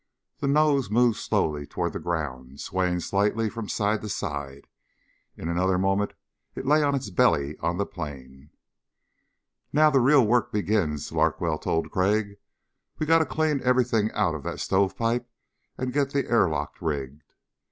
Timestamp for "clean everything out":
13.27-14.33